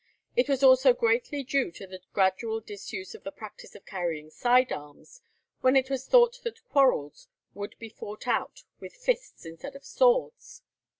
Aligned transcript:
It 0.35 0.49
was 0.49 0.63
also 0.63 0.93
greatly 0.93 1.43
due 1.43 1.71
to 1.73 1.85
the 1.85 2.01
gradual 2.11 2.59
disuse 2.59 3.13
of 3.13 3.23
the 3.23 3.31
practice 3.31 3.75
of 3.75 3.85
carrying 3.85 4.31
side 4.31 4.71
arms, 4.71 5.21
when 5.59 5.75
it 5.75 5.91
was 5.91 6.07
thought 6.07 6.39
that 6.43 6.65
quarrels 6.71 7.27
would 7.53 7.75
be 7.77 7.89
fought 7.89 8.27
out 8.27 8.63
with 8.79 8.95
fists 8.95 9.45
instead 9.45 9.75
of 9.75 9.85
swords. 9.85 10.63